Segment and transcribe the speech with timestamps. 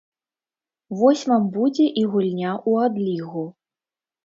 [1.01, 3.47] Вось вам будзе і гульня ў адлігу.